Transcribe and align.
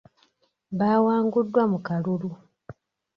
Baawanguddwa 0.77 1.63
mu 1.71 1.79
kalulu. 1.87 2.29